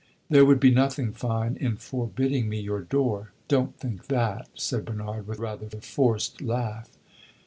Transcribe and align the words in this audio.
"There 0.31 0.45
would 0.45 0.59
be 0.59 0.71
nothing 0.71 1.11
fine 1.13 1.57
in 1.57 1.75
forbidding 1.77 2.49
me 2.49 2.59
your 2.59 2.81
door. 2.81 3.33
Don't 3.47 3.77
think 3.77 4.07
that!" 4.07 4.49
said 4.55 4.83
Bernard, 4.83 5.27
with 5.27 5.37
rather 5.37 5.67
a 5.67 5.79
forced 5.79 6.41
laugh. 6.41 6.89